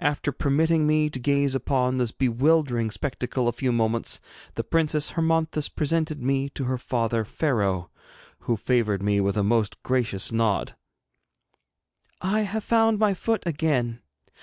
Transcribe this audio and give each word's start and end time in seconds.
After 0.00 0.32
permitting 0.32 0.86
me 0.86 1.08
to 1.08 1.18
gaze 1.18 1.54
upon 1.54 1.96
this 1.96 2.12
bewildering 2.12 2.90
spectacle 2.90 3.48
a 3.48 3.52
few 3.52 3.72
moments, 3.72 4.20
the 4.54 4.62
Princess 4.62 5.12
Hermonthis 5.12 5.70
presented 5.70 6.20
me 6.22 6.50
to 6.50 6.64
her 6.64 6.76
father 6.76 7.24
Pharaoh, 7.24 7.88
who 8.40 8.58
favoured 8.58 9.02
me 9.02 9.18
with 9.18 9.38
a 9.38 9.42
most 9.42 9.82
gracious 9.82 10.30
nod. 10.30 10.76
'I 12.20 12.40
have 12.40 12.64
found 12.64 12.98
my 12.98 13.14
foot 13.14 13.42
again! 13.46 14.02